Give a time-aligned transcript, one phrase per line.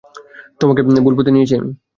[0.59, 1.71] তোমাকে ভুল পথে নিয়েছি আমি।